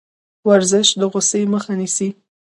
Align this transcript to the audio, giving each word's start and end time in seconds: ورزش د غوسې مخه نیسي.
ورزش 0.47 0.87
د 0.99 1.01
غوسې 1.11 1.41
مخه 1.53 1.73
نیسي. 1.79 2.09